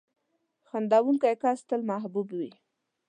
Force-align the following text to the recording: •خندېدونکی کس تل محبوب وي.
•خندېدونکی 0.67 1.33
کس 1.43 1.59
تل 1.69 1.81
محبوب 1.89 2.27
وي. 2.37 2.51